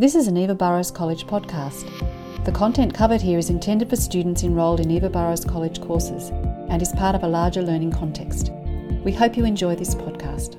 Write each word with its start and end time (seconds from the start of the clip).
This 0.00 0.14
is 0.14 0.28
an 0.28 0.38
Eva 0.38 0.54
Burrows 0.54 0.90
College 0.90 1.26
podcast. 1.26 1.84
The 2.46 2.52
content 2.52 2.94
covered 2.94 3.20
here 3.20 3.38
is 3.38 3.50
intended 3.50 3.90
for 3.90 3.96
students 3.96 4.42
enrolled 4.42 4.80
in 4.80 4.90
Eva 4.90 5.10
Burrows 5.10 5.44
College 5.44 5.78
courses 5.82 6.30
and 6.70 6.80
is 6.80 6.90
part 6.92 7.14
of 7.14 7.22
a 7.22 7.28
larger 7.28 7.60
learning 7.60 7.92
context. 7.92 8.50
We 9.04 9.12
hope 9.12 9.36
you 9.36 9.44
enjoy 9.44 9.76
this 9.76 9.94
podcast. 9.94 10.56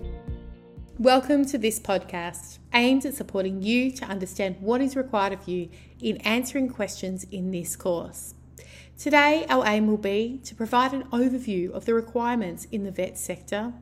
Welcome 1.00 1.46
to 1.46 1.58
this 1.58 1.80
podcast, 1.80 2.60
aimed 2.72 3.04
at 3.08 3.16
supporting 3.16 3.64
you 3.64 3.90
to 3.94 4.06
understand 4.06 4.58
what 4.60 4.80
is 4.80 4.96
required 4.96 5.34
of 5.34 5.48
you 5.48 5.70
in 6.00 6.18
answering 6.18 6.70
questions 6.70 7.26
in 7.32 7.50
this 7.50 7.76
course. 7.76 8.36
Today, 8.96 9.48
our 9.50 9.66
aim 9.66 9.88
will 9.88 9.98
be 9.98 10.40
to 10.44 10.54
provide 10.54 10.94
an 10.94 11.06
overview 11.06 11.72
of 11.72 11.86
the 11.86 11.96
requirements 11.96 12.68
in 12.72 12.84
the 12.84 12.92
vet 12.92 13.18
sector, 13.18 13.74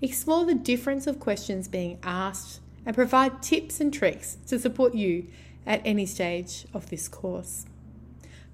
explore 0.00 0.44
the 0.44 0.54
difference 0.54 1.08
of 1.08 1.18
questions 1.18 1.66
being 1.66 1.98
asked 2.04 2.60
and 2.84 2.94
provide 2.94 3.42
tips 3.42 3.80
and 3.80 3.92
tricks 3.92 4.36
to 4.46 4.58
support 4.58 4.94
you 4.94 5.26
at 5.66 5.82
any 5.84 6.06
stage 6.06 6.66
of 6.74 6.90
this 6.90 7.08
course. 7.08 7.66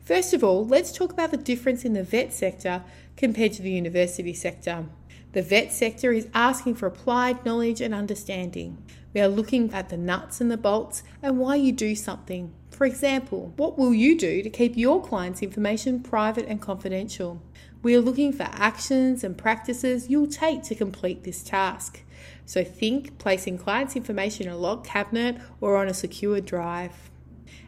First 0.05 0.33
of 0.33 0.43
all, 0.43 0.67
let's 0.67 0.93
talk 0.93 1.13
about 1.13 1.31
the 1.31 1.37
difference 1.37 1.85
in 1.85 1.93
the 1.93 2.03
vet 2.03 2.33
sector 2.33 2.83
compared 3.17 3.53
to 3.55 3.63
the 3.63 3.73
university 3.73 4.33
sector. 4.33 4.87
The 5.33 5.43
vet 5.43 5.73
sector 5.73 6.13
is 6.13 6.29
asking 6.33 6.77
for 6.77 6.87
applied 6.87 7.45
knowledge 7.45 7.83
and 7.83 7.95
understanding. 7.95 8.83
We 9.13 9.21
are 9.21 9.29
looking 9.29 9.73
at 9.75 9.91
the 9.91 9.97
nuts 9.97 10.41
and 10.41 10.51
the 10.51 10.57
bolts 10.57 11.03
and 11.23 11.39
why 11.39 11.57
you 11.57 11.73
do 11.73 11.95
something. 11.95 12.53
For 12.71 12.87
example, 12.87 13.53
what 13.57 13.77
will 13.77 13.93
you 13.93 14.17
do 14.17 14.43
to 14.43 14.49
keep 14.49 14.77
your 14.77 15.03
client's 15.03 15.43
information 15.43 16.01
private 16.01 16.47
and 16.47 16.61
confidential? 16.61 17.43
We 17.81 17.95
are 17.95 18.01
looking 18.01 18.33
for 18.33 18.43
actions 18.43 19.23
and 19.23 19.39
practices 19.39 20.11
you'll 20.11 20.27
take 20.27 20.65
to 20.65 20.75
complete 20.75 21.23
this 21.23 21.45
task. 21.45 22.03
So 22.45 22.65
think 22.65 23.19
placing 23.19 23.59
clients' 23.59 23.95
information 23.95 24.47
in 24.47 24.53
a 24.53 24.57
locked 24.57 24.87
cabinet 24.87 25.41
or 25.61 25.77
on 25.77 25.87
a 25.87 25.95
secure 25.95 26.41
drive. 26.41 27.11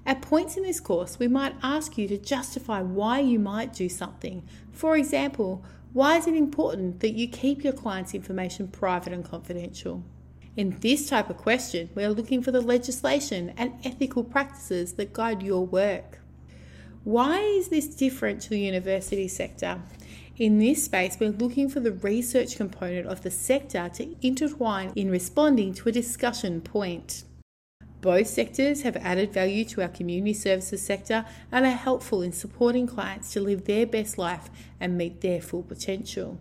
At 0.05 0.21
points 0.21 0.57
in 0.57 0.65
this 0.65 0.81
course, 0.81 1.21
we 1.21 1.29
might 1.29 1.55
ask 1.63 1.97
you 1.97 2.09
to 2.09 2.19
justify 2.19 2.83
why 2.83 3.21
you 3.21 3.39
might 3.39 3.73
do 3.73 3.89
something. 3.89 4.43
For 4.73 4.97
example, 4.97 5.65
why 5.93 6.17
is 6.17 6.27
it 6.27 6.35
important 6.35 7.01
that 7.01 7.15
you 7.15 7.29
keep 7.29 7.63
your 7.63 7.73
client's 7.73 8.15
information 8.15 8.67
private 8.67 9.13
and 9.13 9.25
confidential? 9.25 10.03
In 10.57 10.77
this 10.81 11.09
type 11.09 11.31
of 11.31 11.37
question, 11.37 11.89
we 11.95 12.03
are 12.03 12.11
looking 12.11 12.43
for 12.43 12.51
the 12.51 12.61
legislation 12.61 13.55
and 13.57 13.75
ethical 13.85 14.25
practices 14.25 14.95
that 14.95 15.13
guide 15.13 15.43
your 15.43 15.65
work. 15.65 16.19
Why 17.05 17.41
is 17.41 17.69
this 17.69 17.87
different 17.87 18.43
to 18.43 18.51
the 18.51 18.61
university 18.61 19.29
sector? 19.29 19.81
In 20.41 20.59
this 20.59 20.87
space, 20.87 21.19
we're 21.21 21.33
looking 21.33 21.69
for 21.69 21.81
the 21.81 21.93
research 21.93 22.57
component 22.57 23.07
of 23.07 23.21
the 23.21 23.31
sector 23.31 23.91
to 23.97 24.17
intertwine 24.27 24.91
in 24.97 25.11
responding 25.11 25.75
to 25.75 25.91
a 25.91 25.93
discussion 25.93 26.63
point. 26.63 27.25
Both 28.01 28.29
sectors 28.29 28.81
have 28.81 28.97
added 28.97 29.35
value 29.35 29.67
to 29.67 29.83
our 29.83 29.89
community 29.89 30.33
services 30.33 30.81
sector 30.81 31.27
and 31.53 31.67
are 31.67 31.73
helpful 31.73 32.23
in 32.23 32.33
supporting 32.33 32.87
clients 32.87 33.35
to 33.35 33.41
live 33.43 33.67
their 33.67 33.85
best 33.87 34.17
life 34.17 34.49
and 34.81 34.97
meet 34.97 35.21
their 35.21 35.43
full 35.43 35.63
potential. 35.63 36.39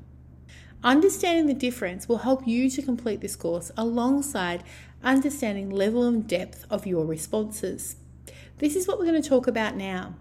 Understanding 0.81 1.47
the 1.47 1.53
difference 1.53 2.07
will 2.07 2.19
help 2.19 2.47
you 2.47 2.69
to 2.69 2.81
complete 2.81 3.19
this 3.19 3.35
course 3.35 3.69
alongside 3.75 4.63
understanding 5.03 5.69
level 5.69 6.07
and 6.07 6.25
depth 6.25 6.65
of 6.69 6.87
your 6.87 7.05
responses. 7.05 7.97
This 8.59 8.77
is 8.77 8.87
what 8.87 8.97
we're 8.97 9.11
going 9.11 9.21
to 9.21 9.27
talk 9.27 9.47
about 9.47 9.75
now. 9.75 10.15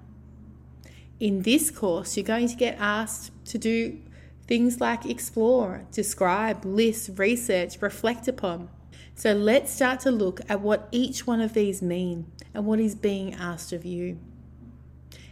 In 1.20 1.42
this 1.42 1.70
course, 1.70 2.16
you're 2.16 2.24
going 2.24 2.48
to 2.48 2.56
get 2.56 2.76
asked 2.78 3.32
to 3.46 3.58
do 3.58 3.98
things 4.46 4.80
like 4.80 5.04
explore, 5.04 5.84
describe, 5.90 6.64
list, 6.64 7.10
research, 7.16 7.82
reflect 7.82 8.28
upon. 8.28 8.68
So 9.16 9.32
let's 9.32 9.72
start 9.72 9.98
to 10.00 10.12
look 10.12 10.40
at 10.48 10.60
what 10.60 10.88
each 10.92 11.26
one 11.26 11.40
of 11.40 11.54
these 11.54 11.82
mean 11.82 12.30
and 12.54 12.64
what 12.64 12.78
is 12.78 12.94
being 12.94 13.34
asked 13.34 13.72
of 13.72 13.84
you. 13.84 14.18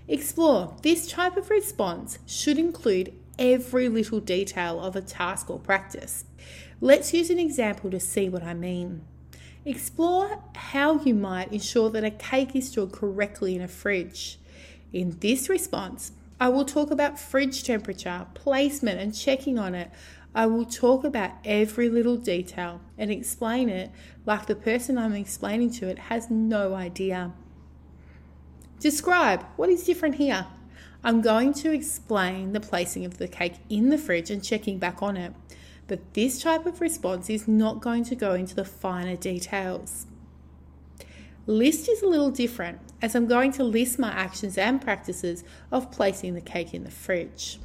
Explore. 0.09 0.77
This 0.83 1.07
type 1.07 1.37
of 1.37 1.51
response 1.51 2.19
should 2.27 2.59
include 2.59 3.12
every 3.39 3.89
little 3.89 4.19
detail 4.19 4.80
of 4.80 4.96
a 4.96 5.02
task 5.02 5.51
or 5.51 5.61
practice. 5.61 6.25
Let's 6.80 7.14
use 7.14 7.30
an 7.30 7.39
example 7.39 7.91
to 7.92 8.01
see 8.01 8.29
what 8.29 8.42
I 8.42 8.55
mean. 8.55 9.05
Explore 9.64 10.42
how 10.55 11.01
you 11.01 11.14
might 11.14 11.52
ensure 11.52 11.91
that 11.91 12.05
a 12.05 12.11
cake 12.11 12.55
is 12.57 12.69
stored 12.69 12.92
correctly 12.92 13.55
in 13.55 13.63
a 13.63 13.69
fridge. 13.69 14.39
In 14.92 15.19
this 15.20 15.48
response, 15.48 16.13
I 16.39 16.48
will 16.48 16.64
talk 16.64 16.91
about 16.91 17.19
fridge 17.19 17.64
temperature, 17.64 18.27
placement, 18.35 19.01
and 19.01 19.14
checking 19.14 19.58
on 19.58 19.74
it. 19.74 19.91
I 20.35 20.47
will 20.47 20.67
talk 20.67 21.02
about 21.02 21.33
every 21.45 21.89
little 21.89 22.17
detail 22.17 22.80
and 22.98 23.11
explain 23.11 23.69
it 23.69 23.91
like 24.27 24.46
the 24.46 24.55
person 24.55 24.98
I'm 24.98 25.14
explaining 25.14 25.70
to 25.73 25.89
it 25.89 25.98
has 25.98 26.30
no 26.30 26.75
idea. 26.75 27.33
Describe 28.79 29.45
what 29.57 29.70
is 29.70 29.85
different 29.85 30.17
here. 30.17 30.46
I'm 31.02 31.23
going 31.23 31.55
to 31.55 31.73
explain 31.73 32.52
the 32.52 32.61
placing 32.61 33.05
of 33.07 33.17
the 33.17 33.29
cake 33.29 33.55
in 33.70 33.89
the 33.89 33.96
fridge 33.96 34.30
and 34.30 34.45
checking 34.45 34.79
back 34.79 35.02
on 35.02 35.17
it, 35.17 35.33
but 35.86 36.14
this 36.14 36.42
type 36.42 36.67
of 36.67 36.80
response 36.80 37.30
is 37.30 37.48
not 37.48 37.80
going 37.80 38.05
to 38.05 38.14
go 38.14 38.35
into 38.35 38.55
the 38.55 38.64
finer 38.64 39.17
details. 39.17 40.07
List 41.48 41.89
is 41.89 42.02
a 42.02 42.08
little 42.08 42.33
different 42.33 42.80
as 43.01 43.14
I'm 43.14 43.29
going 43.29 43.52
to 43.52 43.62
list 43.62 44.01
my 44.01 44.11
actions 44.11 44.58
and 44.58 44.83
practices 44.83 45.45
of 45.70 45.92
placing 45.92 46.34
the 46.34 46.40
cake 46.40 46.74
in 46.74 46.83
the 46.83 46.90
fridge. 46.90 47.61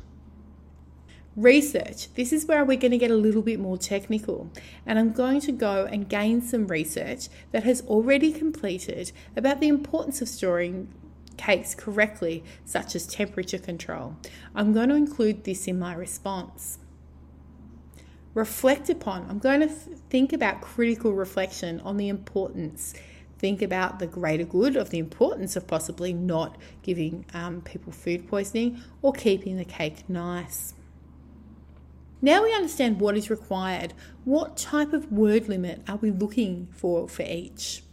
Research. 1.35 2.13
This 2.13 2.31
is 2.31 2.45
where 2.45 2.63
we're 2.63 2.77
going 2.77 2.91
to 2.91 2.97
get 2.99 3.09
a 3.09 3.15
little 3.15 3.41
bit 3.41 3.59
more 3.59 3.77
technical, 3.77 4.51
and 4.85 4.99
I'm 4.99 5.13
going 5.13 5.39
to 5.41 5.51
go 5.51 5.85
and 5.85 6.07
gain 6.07 6.41
some 6.41 6.67
research 6.67 7.29
that 7.51 7.63
has 7.63 7.81
already 7.87 8.31
completed 8.31 9.13
about 9.35 9.61
the 9.61 9.69
importance 9.69 10.21
of 10.21 10.27
storing 10.27 10.89
cakes 11.37 11.73
correctly, 11.73 12.43
such 12.65 12.95
as 12.95 13.07
temperature 13.07 13.57
control. 13.57 14.15
I'm 14.53 14.73
going 14.73 14.89
to 14.89 14.95
include 14.95 15.43
this 15.43 15.67
in 15.67 15.79
my 15.79 15.95
response. 15.95 16.77
Reflect 18.35 18.89
upon. 18.89 19.25
I'm 19.27 19.39
going 19.39 19.61
to 19.61 19.69
think 19.69 20.33
about 20.33 20.61
critical 20.61 21.13
reflection 21.13 21.79
on 21.79 21.97
the 21.97 22.09
importance 22.09 22.93
think 23.41 23.63
about 23.63 23.97
the 23.97 24.05
greater 24.05 24.43
good 24.43 24.75
of 24.75 24.91
the 24.91 24.99
importance 24.99 25.55
of 25.55 25.65
possibly 25.65 26.13
not 26.13 26.57
giving 26.83 27.25
um, 27.33 27.59
people 27.61 27.91
food 27.91 28.27
poisoning 28.27 28.79
or 29.01 29.11
keeping 29.11 29.57
the 29.57 29.65
cake 29.65 30.07
nice. 30.07 30.75
Now 32.21 32.43
we 32.43 32.53
understand 32.53 32.99
what 32.99 33.17
is 33.17 33.31
required. 33.31 33.95
What 34.25 34.57
type 34.57 34.93
of 34.93 35.11
word 35.11 35.49
limit 35.49 35.81
are 35.89 35.95
we 35.95 36.11
looking 36.11 36.67
for 36.71 37.09
for 37.09 37.23
each? 37.23 37.83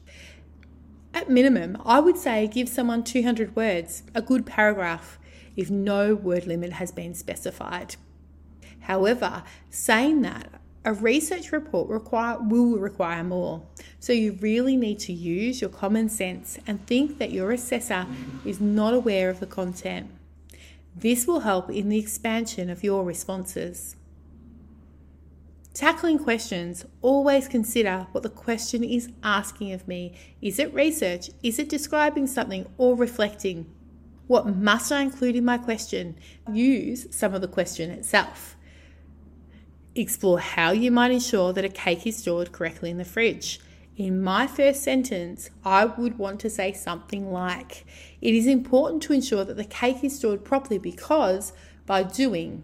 At 1.14 1.30
minimum, 1.30 1.80
I 1.82 2.00
would 2.00 2.18
say 2.18 2.46
give 2.46 2.68
someone 2.68 3.02
200 3.02 3.56
words, 3.56 4.02
a 4.14 4.20
good 4.20 4.44
paragraph, 4.44 5.18
if 5.56 5.70
no 5.70 6.14
word 6.14 6.46
limit 6.46 6.74
has 6.74 6.92
been 6.92 7.14
specified. 7.14 7.96
However, 8.80 9.44
saying 9.70 10.20
that, 10.22 10.57
a 10.84 10.92
research 10.92 11.52
report 11.52 11.88
require, 11.88 12.38
will 12.40 12.78
require 12.78 13.24
more. 13.24 13.62
So 14.00 14.12
you 14.12 14.38
really 14.40 14.76
need 14.76 14.98
to 15.00 15.12
use 15.12 15.60
your 15.60 15.70
common 15.70 16.08
sense 16.08 16.58
and 16.66 16.86
think 16.86 17.18
that 17.18 17.32
your 17.32 17.50
assessor 17.50 18.06
is 18.44 18.60
not 18.60 18.94
aware 18.94 19.28
of 19.28 19.40
the 19.40 19.46
content. 19.46 20.10
This 20.96 21.26
will 21.26 21.40
help 21.40 21.70
in 21.70 21.88
the 21.88 21.98
expansion 21.98 22.70
of 22.70 22.82
your 22.82 23.04
responses. 23.04 23.96
Tackling 25.74 26.18
questions, 26.18 26.84
always 27.02 27.46
consider 27.46 28.08
what 28.10 28.24
the 28.24 28.28
question 28.28 28.82
is 28.82 29.10
asking 29.22 29.72
of 29.72 29.86
me. 29.86 30.16
Is 30.42 30.58
it 30.58 30.74
research? 30.74 31.30
Is 31.42 31.60
it 31.60 31.68
describing 31.68 32.26
something 32.26 32.66
or 32.78 32.96
reflecting? 32.96 33.72
What 34.26 34.46
must 34.46 34.90
I 34.90 35.02
include 35.02 35.36
in 35.36 35.44
my 35.44 35.56
question? 35.56 36.16
Use 36.52 37.06
some 37.10 37.32
of 37.32 37.42
the 37.42 37.48
question 37.48 37.90
itself. 37.90 38.56
Explore 39.98 40.38
how 40.38 40.70
you 40.70 40.92
might 40.92 41.10
ensure 41.10 41.52
that 41.52 41.64
a 41.64 41.68
cake 41.68 42.06
is 42.06 42.18
stored 42.18 42.52
correctly 42.52 42.88
in 42.88 42.98
the 42.98 43.04
fridge. 43.04 43.58
In 43.96 44.22
my 44.22 44.46
first 44.46 44.84
sentence, 44.84 45.50
I 45.64 45.86
would 45.86 46.18
want 46.18 46.38
to 46.40 46.50
say 46.50 46.72
something 46.72 47.32
like 47.32 47.84
It 48.20 48.32
is 48.32 48.46
important 48.46 49.02
to 49.02 49.12
ensure 49.12 49.44
that 49.44 49.56
the 49.56 49.64
cake 49.64 50.04
is 50.04 50.16
stored 50.16 50.44
properly 50.44 50.78
because 50.78 51.52
by 51.84 52.04
doing, 52.04 52.62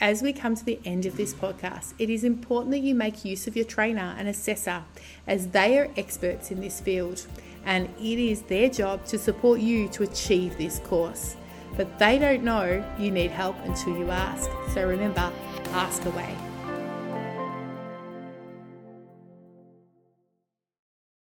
as 0.00 0.20
we 0.20 0.32
come 0.32 0.56
to 0.56 0.64
the 0.64 0.80
end 0.84 1.06
of 1.06 1.16
this 1.16 1.32
podcast, 1.32 1.94
it 1.96 2.10
is 2.10 2.24
important 2.24 2.72
that 2.72 2.80
you 2.80 2.96
make 2.96 3.24
use 3.24 3.46
of 3.46 3.54
your 3.54 3.64
trainer 3.64 4.16
and 4.18 4.26
assessor 4.26 4.82
as 5.28 5.50
they 5.50 5.78
are 5.78 5.92
experts 5.96 6.50
in 6.50 6.60
this 6.60 6.80
field 6.80 7.24
and 7.64 7.88
it 8.00 8.18
is 8.18 8.42
their 8.42 8.68
job 8.68 9.04
to 9.06 9.16
support 9.16 9.60
you 9.60 9.88
to 9.90 10.02
achieve 10.02 10.58
this 10.58 10.80
course. 10.80 11.36
But 11.76 12.00
they 12.00 12.18
don't 12.18 12.42
know 12.42 12.84
you 12.98 13.12
need 13.12 13.30
help 13.30 13.56
until 13.64 13.96
you 13.96 14.10
ask. 14.10 14.50
So 14.74 14.88
remember, 14.88 15.30
ask 15.76 16.02
away. 16.06 16.55